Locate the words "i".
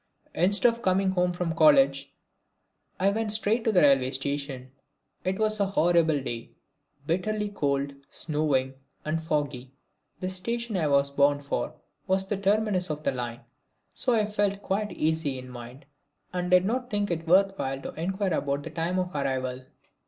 2.99-3.09, 10.75-10.87, 14.15-14.25